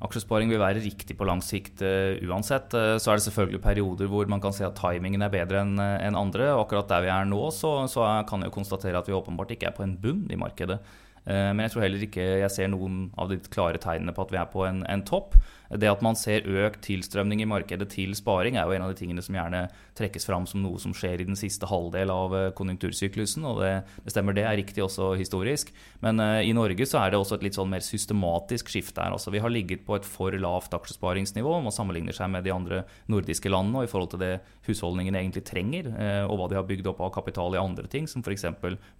[0.06, 1.80] Aksjesparing vil være riktig på lang sikt
[2.28, 2.74] uansett.
[3.00, 6.18] så er det selvfølgelig perioder hvor man kan se at timingen er bedre enn en
[6.20, 6.50] andre.
[6.52, 9.72] Og akkurat der vi er nå, så, så kan jeg konstatere at vi åpenbart ikke
[9.72, 10.82] er på en bunn i markedet.
[11.26, 14.34] Uh, men jeg tror heller ikke jeg ser noen av de klare tegnene på at
[14.34, 15.34] vi er på en, en, topp.
[15.70, 19.00] Det at man ser økt tilstrømning i markedet til sparing, er jo en av de
[19.00, 19.66] tingene som gjerne
[19.98, 23.46] trekkes fram som noe som skjer i den siste halvdel av eh, konjunktursyklusen.
[23.48, 23.72] Og det,
[24.06, 25.72] det stemmer, det er riktig også historisk.
[26.04, 29.16] Men uh, i Norge så er det også et litt sånn mer systematisk skifte her.
[29.16, 32.84] Altså, vi har ligget på et for lavt aksjesparingsnivå man sammenligner seg med de andre
[33.12, 34.34] nordiske landene og i forhold til det
[34.68, 38.10] husholdningene egentlig trenger, uh, og hva de har bygd opp av kapital i andre ting,
[38.12, 38.48] som f.eks.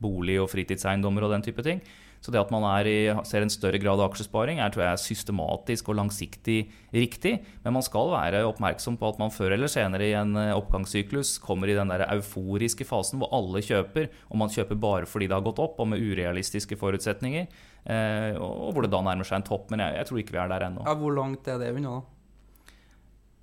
[0.02, 1.84] bolig og fritidseiendommer og den type ting.
[2.26, 5.92] Så det at man i, ser en større grad av aksjesparing, er tror jeg, systematisk
[5.92, 6.55] og langsiktig
[6.96, 10.54] riktig, men man skal være oppmerksom på at man før eller senere i en eh,
[10.56, 15.30] oppgangssyklus kommer i den der euforiske fasen hvor alle kjøper, og man kjøper bare fordi
[15.32, 17.50] det har gått opp, og med urealistiske forutsetninger,
[17.86, 19.68] eh, og hvor det da nærmer seg en topp.
[19.74, 20.86] Men jeg, jeg tror ikke vi er der ennå.
[20.88, 22.72] Ja, hvor langt er det unna, da?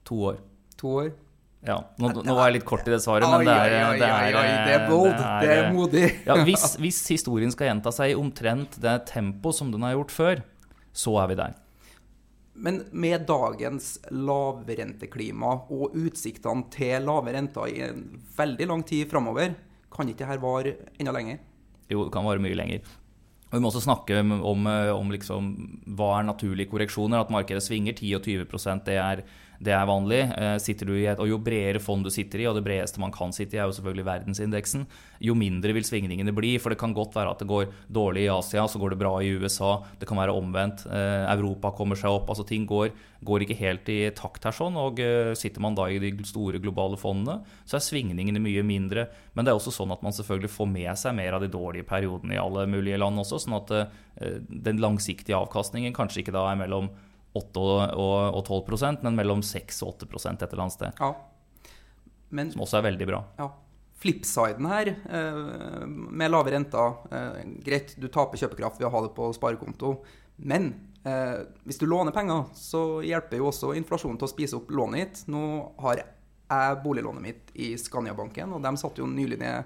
[0.08, 0.40] To år.
[0.80, 1.12] To år?
[1.62, 4.36] Ja, nå, nå var jeg litt kort i det svaret, men det er, det er,
[4.66, 5.12] det er bold.
[5.14, 6.06] Det er modig.
[6.26, 10.14] Ja, hvis, hvis historien skal gjenta seg i omtrent det tempo som den har gjort
[10.14, 10.42] før,
[10.90, 11.54] så er vi der.
[12.52, 18.02] Men med dagens lavrenteklima og utsiktene til lave renter i en
[18.36, 19.54] veldig lang tid framover,
[19.92, 21.40] kan ikke dette vare enda lenger?
[21.88, 22.84] Jo, det kan vare mye lenger.
[23.52, 25.48] Vi må også snakke om, om, om liksom,
[25.96, 27.20] hva er naturlige korreksjoner.
[27.20, 29.24] At markedet svinger 10 og 20 det er,
[29.62, 30.20] det er vanlig.
[30.34, 33.00] Eh, sitter du i et, og Jo bredere fond du sitter i, og det bredeste
[33.02, 34.86] man kan sitte i, er jo selvfølgelig verdensindeksen,
[35.22, 36.56] jo mindre vil svingningene bli.
[36.62, 39.14] For det kan godt være at det går dårlig i Asia, så går det bra
[39.22, 39.76] i USA.
[40.00, 40.86] Det kan være omvendt.
[40.90, 42.32] Eh, Europa kommer seg opp.
[42.32, 42.90] altså Ting går,
[43.22, 44.56] går ikke helt i takt her.
[44.56, 48.66] sånn, og eh, Sitter man da i de store globale fondene, så er svingningene mye
[48.66, 49.06] mindre.
[49.34, 51.86] Men det er også sånn at man selvfølgelig får med seg mer av de dårlige
[51.86, 53.38] periodene i alle mulige land også.
[53.46, 53.72] sånn at
[54.52, 56.90] den langsiktige avkastningen kanskje ikke da er mellom
[57.38, 61.00] 8 og, og, og 12% men mellom 6 og 8 et eller annet sted.
[61.00, 61.12] Ja.
[62.32, 63.20] Men Som også er veldig bra.
[63.38, 63.50] ja,
[64.02, 69.12] flipsiden her, eh, med lave renter eh, Greit, du taper kjøpekraft ved å ha det
[69.14, 69.92] på sparekonto,
[70.42, 70.72] men
[71.04, 75.04] eh, hvis du låner penger, så hjelper jo også inflasjonen til å spise opp lånet
[75.04, 75.22] ditt.
[75.30, 75.44] Nå
[75.84, 76.02] har
[76.52, 79.56] jeg boliglånet mitt i Skandiabanken, og de satte jo nylig ned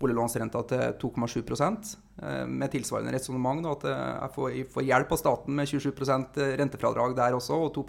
[0.00, 3.66] boliglånsrenta til 2,7 eh, med tilsvarende resonnement.
[3.70, 4.14] At eh,
[4.52, 7.82] jeg får, hjelp av staten med 27% rentefradrag der også, og 2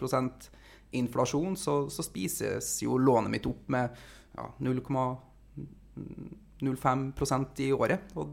[0.95, 3.85] inflasjon, så, så spises jo lånet mitt opp med
[4.37, 8.01] ja, 0,05% i året.
[8.15, 8.23] Og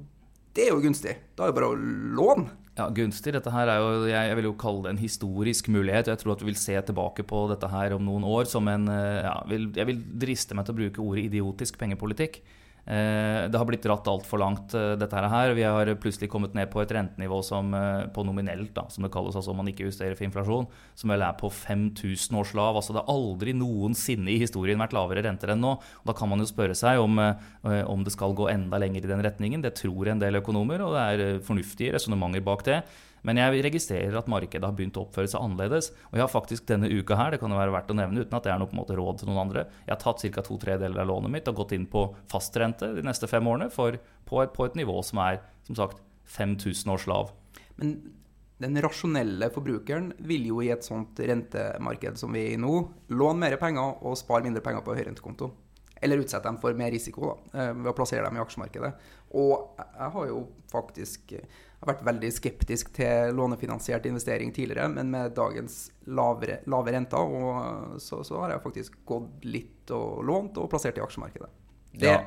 [0.52, 1.14] det er jo gunstig.
[1.34, 1.80] Da er det bare å
[2.18, 2.46] låne.
[2.72, 3.34] Ja, Gunstig.
[3.36, 6.08] Dette her er jo, jeg, vil jo kalle det en historisk mulighet.
[6.08, 8.88] Jeg tror at vi vil se tilbake på dette her om noen år som en
[8.88, 9.36] eh, ja,
[9.76, 12.40] Jeg vil driste meg til å bruke ordet idiotisk pengepolitikk.
[12.82, 15.54] Eh, det har blitt dratt altfor langt, eh, dette her.
[15.54, 19.12] Vi har plutselig kommet ned på et rentenivå som, eh, på nominelt, da, som det
[19.12, 20.66] kalles, altså om man ikke justerer for inflasjon,
[20.96, 22.74] som vel er på 5000 års lav.
[22.74, 25.78] Altså det har aldri noensinne i historien vært lavere renter enn nå.
[25.78, 27.18] Og da kan man jo spørre seg om,
[27.62, 29.62] om det skal gå enda lenger i den retningen.
[29.62, 32.82] Det tror en del økonomer, og det er fornuftige resonnementer bak det.
[33.26, 35.92] Men jeg registrerer at markedet har begynt å oppføre seg annerledes.
[36.10, 38.38] Og jeg har faktisk denne uka her, det kan jo være verdt å nevne uten
[38.38, 40.46] at det er noe på en måte råd til noen andre, jeg har tatt ca.
[40.46, 43.98] to tredeler av lånet mitt og gått inn på fastrente de neste fem årene for,
[44.26, 46.02] på, et, på et nivå som er som sagt
[46.34, 47.32] 5000 års lav.
[47.78, 47.96] Men
[48.62, 52.74] den rasjonelle forbrukeren vil jo i et sånt rentemarked som vi er i nå,
[53.14, 55.50] låne mer penger og spare mindre penger på høyrentekonto.
[56.02, 58.92] Eller utsette dem for mer risiko da, eh, ved å plassere dem i aksjemarkedet.
[59.38, 60.40] Og jeg har jo
[60.72, 61.36] faktisk
[61.82, 67.32] jeg har vært veldig skeptisk til lånefinansiert investering tidligere, men med dagens lavere, lave renter
[67.98, 71.50] så, så har jeg faktisk gått litt og lånt og plassert i aksjemarkedet.
[71.92, 72.20] Det, Ja.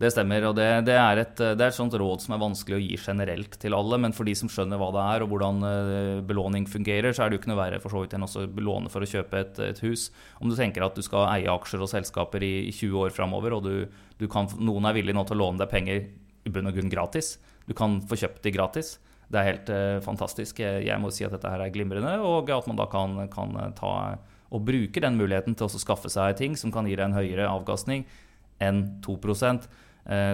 [0.00, 2.76] Det stemmer, og det, det, er et, det er et sånt råd som er vanskelig
[2.78, 3.98] å gi generelt til alle.
[4.00, 7.28] Men for de som skjønner hva det er og hvordan eh, belåning fungerer, så er
[7.28, 9.60] det jo ikke noe verre for så vidt enn å belåne for å kjøpe et,
[9.66, 10.06] et hus.
[10.40, 13.58] Om du tenker at du skal eie aksjer og selskaper i, i 20 år framover,
[13.58, 13.74] og du,
[14.16, 16.94] du kan, noen er villig nå til å låne deg penger i bunn og grunn
[16.96, 17.34] gratis.
[17.68, 18.94] Du kan få kjøpt de gratis.
[19.28, 20.64] Det er helt eh, fantastisk.
[20.64, 23.92] Jeg, må si at dette her er glimrende, og at man da kan, kan ta
[24.50, 27.52] og bruke den muligheten til å skaffe seg ting som kan gi deg en høyere
[27.52, 28.08] avkastning
[28.64, 29.68] enn 2 eh,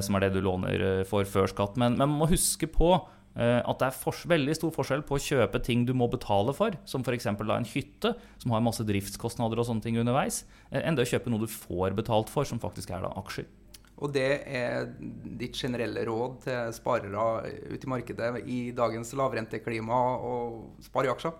[0.01, 1.77] som er det du låner eh, for før skatt.
[1.81, 5.23] Men, men man må huske på eh, at det er veldig stor forskjell på å
[5.23, 7.29] kjøpe ting du må betale for, som f.eks.
[7.33, 11.33] en hytte, som har masse driftskostnader og sånne ting underveis, eh, enn det å kjøpe
[11.33, 13.49] noe du får betalt for, som faktisk er da aksjer.
[13.97, 14.91] Og det er
[15.41, 21.33] ditt generelle råd til sparere ute i markedet i dagens lavrenteklima og spare i aksjer?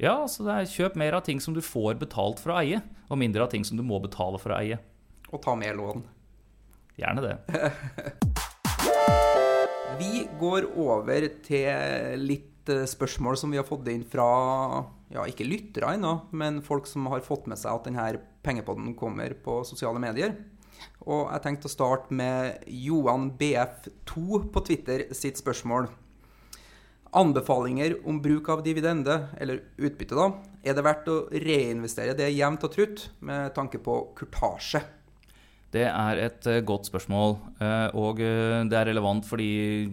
[0.00, 2.80] Ja, så det er kjøp mer av ting som du får betalt for å eie,
[3.06, 4.80] og mindre av ting som du må betale for å eie.
[5.30, 6.02] Og ta mer lån.
[7.00, 7.36] Gjerne det.
[9.98, 14.26] Vi går over til litt eh, spørsmål som vi har fått inn fra
[15.14, 18.06] ja, ikke lyttere ennå, men folk som har fått med seg at denne
[18.42, 20.34] pengepodden kommer på sosiale medier.
[21.06, 25.86] Og jeg tenkte å starte med Johan BF2 på Twitter sitt spørsmål.
[27.14, 30.32] Anbefalinger om bruk av dividende, eller utbytte, da.
[30.66, 34.82] Er det verdt å reinvestere det jevnt og trutt med tanke på kurtasje?
[35.74, 39.88] Det er et eh, godt spørsmål, eh, og eh, det er relevant fordi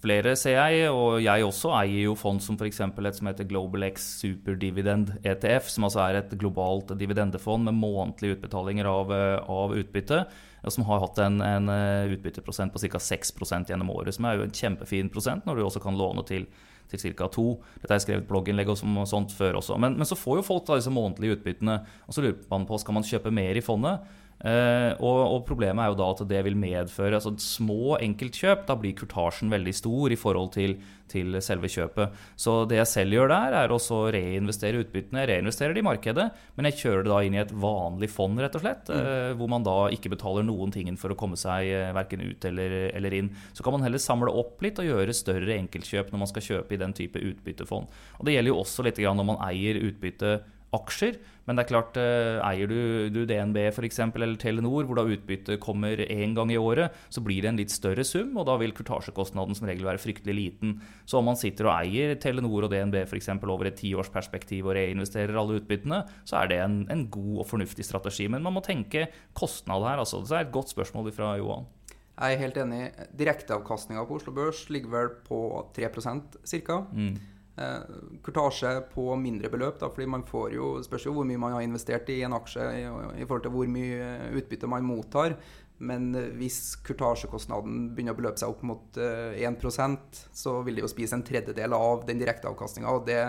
[0.00, 2.80] flere, ser jeg, og jeg også, eier jo fond som f.eks.
[2.80, 8.38] et som heter Global X Superdividend ETF, som altså er et globalt dividendefond med månedlige
[8.38, 10.22] utbetalinger av, av utbytte,
[10.64, 11.68] og som har hatt en, en
[12.14, 13.02] utbytteprosent på ca.
[13.02, 16.48] 6% gjennom året, som er jo en kjempefin prosent når du også kan låne til,
[16.90, 17.28] til ca.
[17.28, 17.48] 2.
[17.82, 19.76] Dette har jeg skrevet blogginnlegg og og sånt før også.
[19.82, 22.80] Men, men så får jo folk da disse månedlige utbyttene, og så lurer man på
[22.80, 24.24] skal man kjøpe mer i fondet.
[24.44, 28.66] Eh, og, og problemet er jo da at det vil medføre altså små enkeltkjøp.
[28.68, 30.76] Da blir kurtasjen veldig stor i forhold til,
[31.10, 32.16] til selve kjøpet.
[32.38, 35.22] Så det jeg selv gjør der, er også å reinvestere utbyttene.
[35.24, 38.42] Jeg reinvesterer det i markedet, men jeg kjører det da inn i et vanlig fond,
[38.42, 38.92] rett og slett.
[38.92, 42.44] eh, hvor man da ikke betaler noen ting for å komme seg uh, verken ut
[42.46, 43.32] eller, eller inn.
[43.56, 46.76] Så kan man heller samle opp litt og gjøre større enkeltkjøp når man skal kjøpe
[46.76, 47.88] i den type utbyttefond.
[48.20, 50.36] Og det gjelder jo også litt grann når man eier utbytte
[50.76, 51.18] aksjer.
[51.46, 52.78] Men det er klart, eh, eier du,
[53.14, 57.22] du DNB for eksempel, eller Telenor, hvor da utbyttet kommer én gang i året, så
[57.22, 60.74] blir det en litt større sum, og da vil kurtasjekostnaden som regel være fryktelig liten.
[61.06, 64.74] Så om man sitter og eier Telenor og DNB for eksempel, over et tiårsperspektiv og
[64.78, 68.26] reinvesterer alle utbyttene, så er det en, en god og fornuftig strategi.
[68.32, 69.06] Men man må tenke
[69.38, 70.02] kostnad her.
[70.02, 70.24] altså.
[70.26, 71.70] Det er et godt spørsmål fra Johan.
[72.16, 72.82] Jeg er helt enig.
[73.18, 75.38] Direkteavkastninga på Oslo Børs ligger vel på
[75.76, 76.78] 3 ca.
[76.90, 77.18] Mm.
[77.56, 81.54] Eh, kurtasje på mindre beløp, da, fordi man får jo, spørs jo hvor mye man
[81.56, 82.82] har investert i en aksje i,
[83.22, 85.38] i forhold til hvor mye utbytte man mottar.
[85.78, 90.84] Men eh, hvis kurtasjekostnaden begynner å beløpe seg opp mot eh, 1% så vil det
[90.84, 93.20] jo spise en tredjedel av den direkte avkastninga, og det,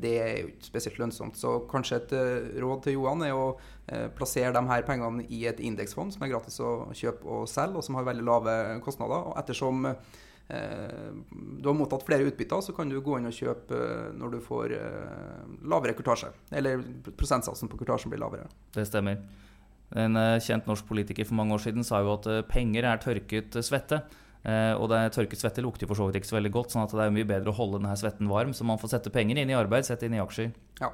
[0.00, 1.36] det er jo ikke spesielt lønnsomt.
[1.40, 5.44] Så kanskje et eh, råd til Johan er å eh, plassere de her pengene i
[5.48, 9.28] et indeksfond som er gratis å kjøpe og selge, og som har veldig lave kostnader.
[9.28, 13.78] Og ettersom eh, du har mottatt flere utbytter, så kan du gå inn og kjøpe
[13.78, 16.28] eh, når du får eh, lavere kurtasje.
[16.52, 16.82] Eller
[17.16, 18.50] prosentsatsen på kurtasjen blir lavere.
[18.74, 19.22] Det stemmer.
[19.96, 23.00] En eh, kjent norsk politiker for mange år siden sa jo at eh, penger er
[23.02, 24.02] tørket eh, svette.
[24.44, 26.92] Eh, og det tørket svette lukter for så vidt ikke så veldig godt, sånn at
[26.92, 29.52] det er mye bedre å holde denne svetten varm, så man får sette penger inn
[29.52, 30.52] i arbeid, sette inn i aksjer.
[30.82, 30.92] Ja.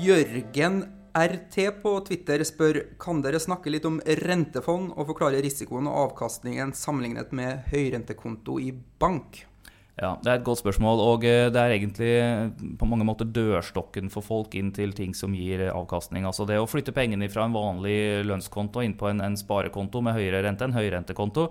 [0.00, 0.86] Jørgen
[1.18, 6.70] RT på Twitter spør kan dere snakke litt om rentefond og forklare risikoen og avkastningen
[6.78, 8.70] sammenlignet med høyrentekonto i
[9.02, 9.47] bank.
[9.98, 13.26] Ja, Det er et godt spørsmål, og eh, det er egentlig eh, på mange måter
[13.26, 16.22] dørstokken for folk inn til ting som gir eh, avkastning.
[16.28, 20.14] Altså det å flytte pengene fra en vanlig lønnskonto inn på en, en sparekonto med
[20.14, 21.48] høyere rente, en høyrentekonto,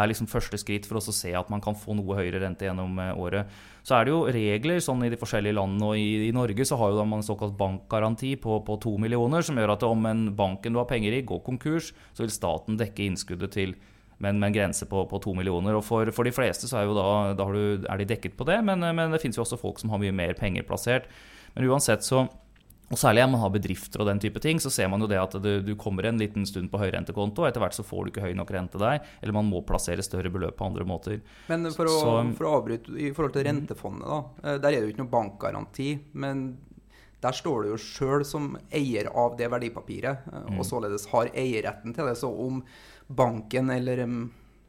[0.00, 2.96] er liksom første skritt for å se at man kan få noe høyere rente gjennom
[3.20, 3.52] året.
[3.84, 6.80] Så er det jo regler sånn i de forskjellige landene, og i, i Norge så
[6.80, 10.30] har jo man en såkalt bankgaranti på, på to millioner, som gjør at om en
[10.38, 13.76] banken du har penger i går konkurs, så vil staten dekke innskuddet til
[14.20, 15.74] men med en grense på, på to millioner.
[15.78, 18.44] Og for, for de fleste så er, da, da har du, er de dekket på
[18.48, 21.08] det, men, men det finnes jo også folk som har mye mer penger plassert.
[21.56, 22.26] Men uansett så
[22.90, 25.14] og Særlig om man har bedrifter og den type ting, så ser man jo det
[25.22, 28.08] at du, du kommer en liten stund på høyrentekonto, og etter hvert så får du
[28.10, 31.20] ikke høy nok rente der, eller man må plassere større beløp på andre måter.
[31.46, 34.18] Men for å, Så- for å avbryte i forhold til rentefondet, da.
[34.42, 35.86] eh, Der er det jo ikke noe bankgaranti.
[36.18, 36.42] Men
[37.22, 41.94] der står du jo sjøl som eier av det verdipapiret, eh, og således har eierretten
[41.94, 42.16] til det.
[42.18, 42.58] Så om
[43.10, 44.04] banken eller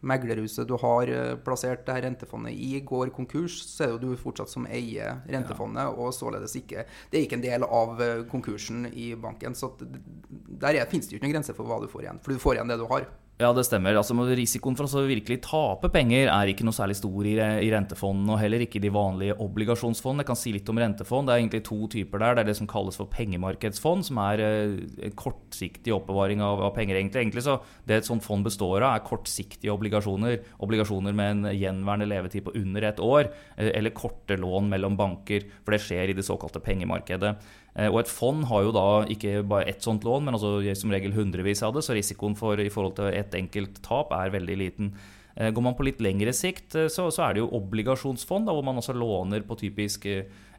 [0.01, 4.15] meglerhuset du har eh, plassert det her rentefondet i, går konkurs, så er det jo
[4.15, 8.23] du fortsatt som eier rentefondet, og således ikke Det er ikke en del av eh,
[8.31, 9.55] konkursen i banken.
[9.55, 12.21] Så der er, finnes det jo ikke noen grense for hva du får igjen.
[12.23, 13.07] For du får igjen det du har.
[13.41, 13.95] Ja, det stemmer.
[13.97, 17.33] Altså, risikoen for å virkelig tape penger er ikke noe særlig stor i,
[17.65, 20.21] i rentefondene, og heller ikke i de vanlige obligasjonsfondene.
[20.21, 21.25] Jeg kan si litt om rentefond.
[21.25, 22.37] Det er egentlig to typer der.
[22.37, 26.99] Det er det som kalles for pengemarkedsfond, som er eh, kortsiktig oppbevaring av, penger.
[26.99, 27.23] Egentlig.
[27.23, 30.37] egentlig så Det et sånt fond består av, er kortsiktige obligasjoner.
[30.61, 35.49] Obligasjoner med en gjenværende levetid på under et år, eh, eller korte lån mellom banker.
[35.65, 37.33] For det skjer i det såkalte pengemarkedet.
[37.75, 40.91] Eh, Og et fond har jo da ikke bare ett sånt lån, men altså som
[40.91, 44.57] regel hundrevis av det, så risikoen for i forhold til ett enkelt tap er veldig
[44.59, 44.93] liten.
[45.37, 48.55] Eh, Går man på litt lengre sikt, eh, så, så er det jo obligasjonsfond, da,
[48.55, 50.05] hvor man altså låner på typisk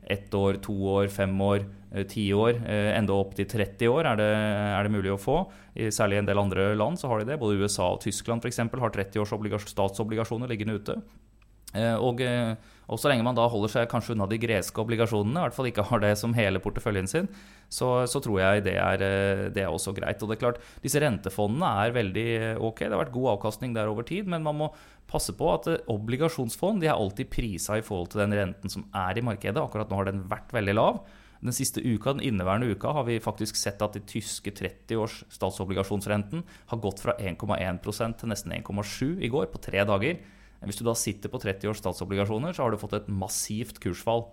[0.03, 1.63] ett år, to år, fem år,
[2.11, 5.37] ti år, enda opp til 30 år er det, er det mulig å få.
[5.95, 7.37] Særlig i en del andre land så har de det.
[7.39, 10.97] Både USA og Tyskland eksempel har 30 års statsobligasjoner liggende ute.
[12.03, 12.25] Og,
[12.93, 15.69] og så lenge man da holder seg kanskje unna de greske obligasjonene, i hvert fall
[15.71, 17.31] ikke har det som hele porteføljen sin,
[17.73, 20.21] så, så tror jeg det er, eh, det er også greit.
[20.21, 23.73] Og det er klart, disse rentefondene er veldig eh, ok, det har vært god avkastning
[23.77, 24.69] der over tid, men man må
[25.11, 28.85] passe på at eh, obligasjonsfond de er alltid prisa i forhold til den renten som
[28.93, 29.61] er i markedet.
[29.63, 31.03] Akkurat nå har den vært veldig lav.
[31.43, 35.17] Den siste uka, den inneværende uka har vi faktisk sett at de tyske 30 års
[35.33, 40.21] statsobligasjonsrenten har gått fra 1,1% til nesten 1,7 i går, på tre dager.
[40.69, 44.29] Hvis du da sitter på 30 års statsobligasjoner, så har du fått et massivt kursfall.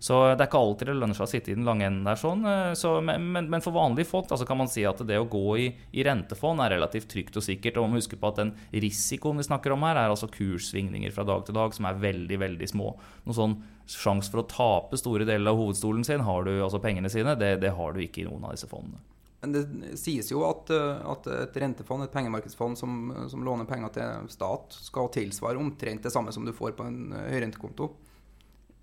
[0.00, 2.16] Så det er ikke alltid det lønner seg å sitte i den lange enden der.
[2.16, 2.44] sånn.
[2.46, 5.18] eh, Så, men, men, men for vanlige folk da, så kan man si at det
[5.20, 7.76] å gå i, i rentefond er relativt trygt og sikkert.
[7.76, 11.12] Og man må huske på at den risikoen vi snakker om her, er altså kurssvingninger
[11.12, 12.94] fra dag til dag som er veldig veldig små.
[13.26, 13.58] Noen sånn
[13.90, 17.56] sjanse for å tape store deler av hovedstolen sin, har du, altså pengene sine, det,
[17.62, 19.02] det har du ikke i noen av disse fondene.
[19.40, 19.64] Men det
[20.00, 24.78] sies jo at, eh, at et rentefond, et pengemarkedsfond som, som låner penger til stat,
[24.88, 27.90] skal tilsvare omtrent det samme som du får på en eh, høyrentekonto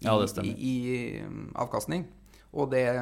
[0.04, 0.76] i, Ja, i, i
[1.24, 2.06] mm, avkastning.
[2.54, 3.02] Og det er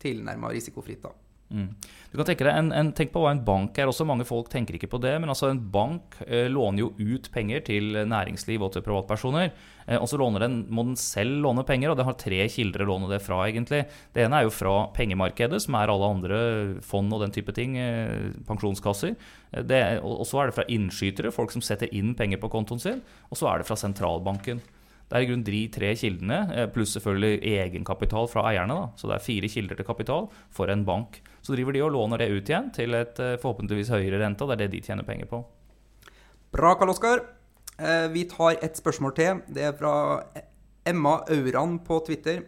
[0.00, 1.12] tilnærma risikofritt, da.
[1.54, 1.68] Mm.
[2.10, 3.90] Du kan tenke deg, en, en, Tenk på hva en bank er.
[3.90, 5.14] også Mange folk tenker ikke på det.
[5.22, 9.52] Men altså en bank eh, låner jo ut penger til næringsliv og til privatpersoner.
[9.86, 12.90] Eh, og så den, må den selv låne penger, og det har tre kilder å
[12.92, 13.44] låne det fra.
[13.46, 13.84] egentlig.
[14.14, 16.38] Det ene er jo fra pengemarkedet, som er alle andre
[16.82, 17.78] fond og den type ting.
[17.78, 19.14] Eh, pensjonskasser.
[19.52, 22.50] Eh, det, og og så er det fra innskytere, folk som setter inn penger på
[22.50, 23.02] kontoen sin.
[23.30, 24.62] Og så er det fra sentralbanken.
[25.04, 28.74] Det er i grunnen de tre kildene, eh, pluss selvfølgelig egenkapital fra eierne.
[28.74, 28.86] Da.
[28.96, 31.20] Så det er fire kilder til kapital for en bank.
[31.44, 34.56] Så driver de og låner det ut igjen til et eh, forhåpentligvis høyere rente, det
[34.56, 35.44] er det de tjener penger på.
[36.54, 37.20] Bra, Karl Oskar.
[37.78, 39.42] Eh, vi tar et spørsmål til.
[39.52, 39.94] Det er fra
[40.86, 42.44] Emma Auran på Twitter.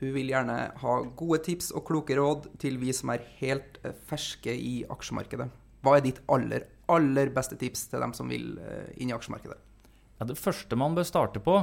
[0.00, 4.52] Hun vil gjerne ha gode tips og kloke råd til vi som er helt ferske
[4.52, 5.46] i aksjemarkedet.
[5.84, 8.58] Hva er ditt aller, aller beste tips til dem som vil
[8.98, 9.56] inn i aksjemarkedet?
[10.18, 11.56] Ja, det første man bør starte på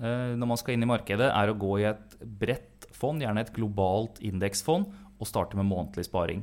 [0.00, 3.52] når man skal inn i markedet, er å gå i et bredt fond, gjerne et
[3.54, 4.88] globalt indeksfond,
[5.20, 6.42] og starte med månedlig sparing.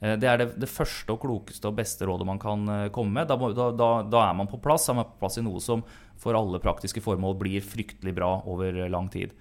[0.00, 3.20] Eh, Det er det, det første og klokeste og beste rådet man kan eh, komme
[3.20, 3.28] med.
[3.30, 4.88] Da, da, da, er man på plass.
[4.92, 5.84] Man på plass i noe som
[6.20, 9.34] for alle praktiske formål blir fryktelig bra over eh, lang tid.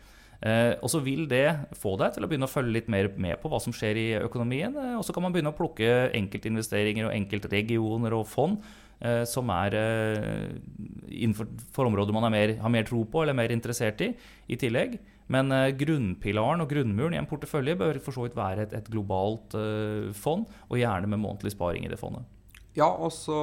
[0.46, 1.48] Eh, og så vil det
[1.80, 4.08] få deg til å begynne å følge litt mer med på hva som skjer i
[4.20, 4.76] økonomien.
[4.76, 8.84] Eh, og så kan man begynne å plukke enkeltinvesteringer og enkeltregioner og fond eh,
[9.28, 10.56] som er eh,
[11.12, 14.14] innenfor for områder man er mer, har mer tro på eller mer interessert i,
[14.48, 14.98] i tillegg.
[15.32, 18.94] Men eh, grunnpilaren og grunnmuren i en portefølje bør for så vidt være et, et
[18.94, 22.26] globalt eh, fond, og gjerne med månedlig sparing i det fondet.
[22.76, 23.36] Ja, og så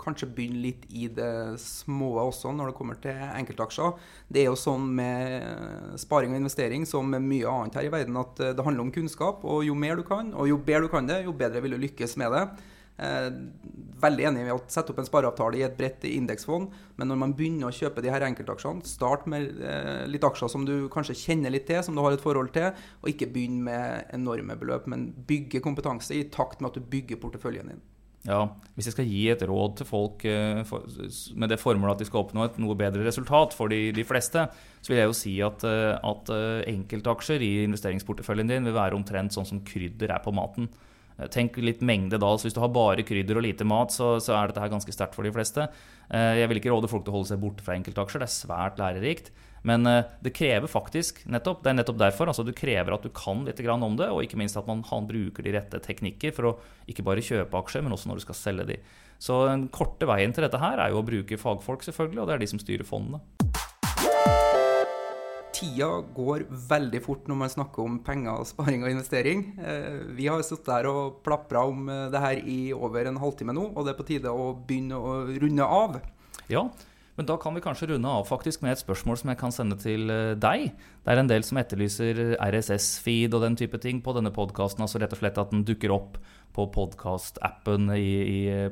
[0.00, 3.94] kanskje begynne litt i det små også når det kommer til enkeltaksjer.
[4.28, 8.20] Det er jo sånn med sparing og investering som med mye annet her i verden
[8.20, 9.40] at eh, det handler om kunnskap.
[9.48, 11.82] Og jo mer du kan, og jo bedre du kan det, jo bedre vil du
[11.88, 12.44] lykkes med det.
[13.02, 13.28] Eh,
[14.02, 17.34] veldig enig i å sette opp en spareavtale i et bredt indeksfond, men når man
[17.38, 21.54] begynner å kjøpe de her enkeltaksjene, start med eh, litt aksjer som du kanskje kjenner
[21.54, 25.12] litt til, som du har et forhold til, og ikke begynn med enorme beløp, men
[25.28, 27.82] bygge kompetanse i takt med at du bygger porteføljen din.
[28.26, 30.74] Ja, Hvis jeg skal gi et råd til folk eh,
[31.38, 34.46] med det formålet at de skal oppnå et noe bedre resultat for de, de fleste,
[34.82, 35.66] så vil jeg jo si at,
[36.02, 36.30] at
[36.70, 40.70] enkeltaksjer i investeringsporteføljen din vil være omtrent sånn som krydder er på maten.
[41.18, 42.32] Eh, Tenk litt mengde da.
[42.36, 44.94] så Hvis du har bare krydder og lite mat, så, så er dette her ganske
[44.94, 45.68] sterkt for de fleste.
[46.10, 48.22] Eh, Jeg vil ikke råde folk til å holde seg borte fra enkeltaksjer.
[48.22, 49.32] Det er svært lærerikt.
[49.62, 53.12] Men eh, det krever faktisk nettopp, det er nettopp derfor, altså Du krever at du
[53.14, 56.56] kan litt om det, og ikke minst at man bruker de rette teknikker for å
[56.90, 58.80] ikke bare kjøpe aksjer, men også når du skal selge de.
[59.22, 62.34] Så den korte veien til dette her er jo å bruke fagfolk, selvfølgelig, og det
[62.34, 63.22] er de som styrer fondene.
[65.52, 69.42] Tida går veldig fort når man snakker om penger, sparing og investering.
[69.60, 73.54] Eh, Vi har sittet der og plapra om eh, det her i over en halvtime
[73.56, 76.00] nå, og det er på tide å begynne å runde av.
[76.48, 76.64] Ja,
[77.18, 79.76] men da kan vi kanskje runde av faktisk med et spørsmål som jeg kan sende
[79.80, 80.72] til eh, deg.
[81.04, 84.86] Det er en del som etterlyser RSS-feed og den type ting på denne podkasten.
[84.86, 86.16] Altså rett og slett at den dukker opp
[86.56, 87.92] på podkast-appen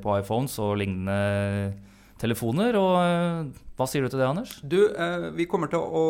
[0.01, 1.77] på iPhones og lignende
[2.21, 2.77] telefoner.
[2.79, 4.55] Og eh, hva sier du til det, Anders?
[4.63, 6.05] Du, eh, vi kommer til å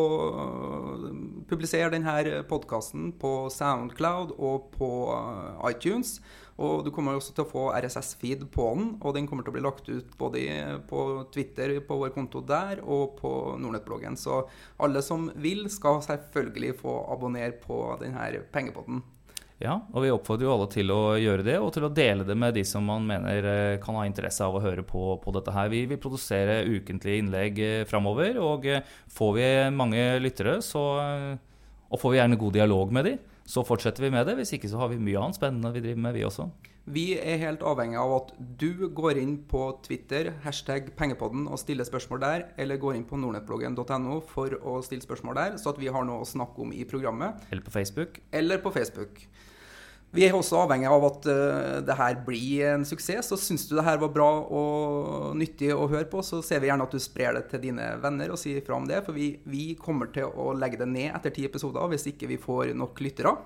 [1.51, 6.18] publisere denne podkasten på Soundcloud og på eh, iTunes.
[6.61, 9.57] Og du kommer også til å få RSS-feed på den, og den kommer til å
[9.57, 10.42] bli lagt ut både
[10.90, 13.31] på Twitter, på vår konto der, og på
[13.62, 14.18] Nordnett-bloggen.
[14.20, 14.42] Så
[14.77, 19.01] alle som vil, skal selvfølgelig få abonnere på denne pengepodden.
[19.61, 22.37] Ja, og vi oppfordrer jo alle til å gjøre det, og til å dele det
[22.38, 25.53] med de som man mener eh, kan ha interesse av å høre på, på dette
[25.53, 25.68] her.
[25.68, 30.85] Vi vil produsere ukentlige innlegg eh, framover, og eh, får vi mange lyttere, så,
[31.90, 34.38] og får vi gjerne god dialog med de, så fortsetter vi med det.
[34.38, 36.49] Hvis ikke så har vi mye annet spennende vi driver med, vi også.
[36.90, 41.85] Vi er helt avhengig av at du går inn på Twitter, hashtag pengepodden, og stiller
[41.85, 45.92] spørsmål der, eller går inn på nordnettbloggen.no for å stille spørsmål der, så at vi
[45.92, 48.23] har noe å snakke om i programmet, Eller på Facebook.
[48.33, 49.20] eller på Facebook.
[50.11, 53.29] Vi er også avhengig av at uh, det her blir en suksess.
[53.31, 56.70] Så syns du det her var bra og nyttig å høre på, så ser vi
[56.70, 59.05] gjerne at du sprer det til dine venner og sier fra om det.
[59.07, 62.40] For vi, vi kommer til å legge det ned etter ti episoder hvis ikke vi
[62.42, 63.37] får nok lyttere.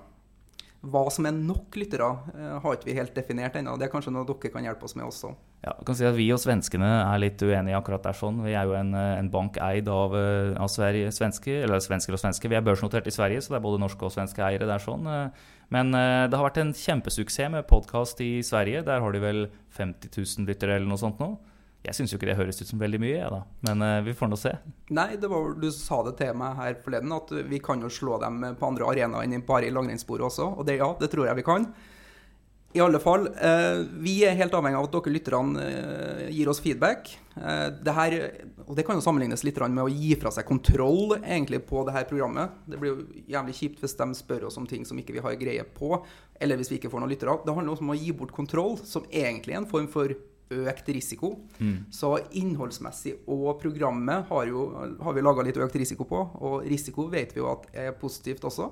[0.85, 3.77] Hva som er nok lyttere, uh, har ikke vi helt definert ennå.
[3.77, 5.35] Det er kanskje noe dere kan hjelpe oss med også.
[5.65, 8.13] Ja, jeg kan si at Vi og svenskene er litt uenige akkurat der.
[8.13, 8.43] sånn.
[8.45, 12.13] Vi er jo en, eh, en bank eid av, eh, av Sverige, svensker, eller svensker
[12.13, 12.47] og svenske.
[12.47, 14.77] Vi er børsnotert i Sverige, så det er både norske og svenske eiere der.
[14.77, 15.07] sånn.
[15.07, 15.31] Eh,
[15.71, 18.85] Men det har vært en kjempesuksess med podkast i Sverige.
[18.85, 21.39] Der har de vel 50 000 lyttere eller noe sånt nå.
[21.83, 23.41] Jeg syns jo ikke det høres ut som veldig mye, da.
[23.63, 24.53] Men uh, vi får nå se.
[24.91, 28.55] Nei, var, du sa det til meg her forleden, at vi kan jo slå dem
[28.59, 30.59] på andre arenaer enn bare i langrennssporet også.
[30.59, 31.65] Og det, ja, det tror jeg vi kan.
[32.75, 36.59] I alle fall, eh, vi er helt avhengig av at dere lytterne eh, gir oss
[36.59, 37.07] feedback.
[37.39, 38.15] Eh, det her,
[38.65, 41.95] og det kan jo sammenlignes litt med å gi fra seg kontroll egentlig på det
[41.95, 42.51] her programmet.
[42.67, 45.39] Det blir jo jævlig kjipt hvis de spør oss om ting som ikke vi har
[45.39, 46.01] greie på,
[46.35, 47.37] eller hvis vi ikke får noen lyttere.
[47.45, 50.11] Det handler også om å gi bort kontroll, som egentlig er en form for
[50.51, 51.31] økt risiko.
[51.95, 54.67] Så innholdsmessig og programmet har, jo,
[54.99, 58.43] har vi laga litt økt risiko på, og risiko vet vi jo at er positivt
[58.45, 58.67] også.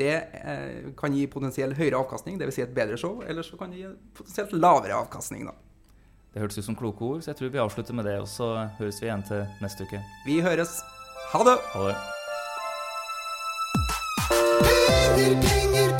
[0.00, 2.56] Det eh, kan gi potensielt høyere avkastning, dvs.
[2.56, 5.44] Si et bedre show, eller så kan det gi potensielt lavere avkastning.
[5.50, 5.56] da.
[6.32, 8.16] Det hørtes ut som kloke ord, så jeg tror vi avslutter med det.
[8.22, 10.00] Og så høres vi igjen til neste uke.
[10.26, 10.80] Vi høres.
[11.34, 11.58] Ha det!
[11.74, 11.96] Ha det.
[14.30, 15.99] Penger, penger, penger.